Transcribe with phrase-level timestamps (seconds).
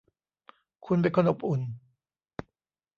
[0.85, 1.61] คุณเป็นคนอบอุ่น